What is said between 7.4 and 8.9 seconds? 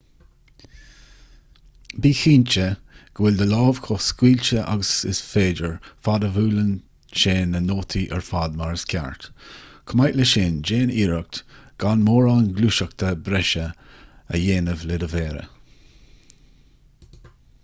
na nótaí ar fad mar is